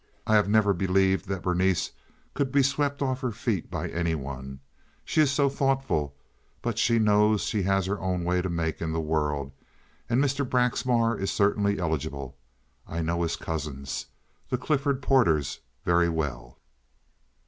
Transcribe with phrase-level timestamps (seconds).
[0.25, 1.91] I have never believed that Berenice
[2.33, 7.61] could be swept off her feet by any one—she is so thoughtful—but she knows she
[7.61, 9.51] has her own way to make in the world,
[10.09, 10.43] and Mr.
[10.43, 12.35] Braxmar is certainly eligible.
[12.87, 14.07] I know his cousins,
[14.49, 16.57] the Clifford Porters, very well."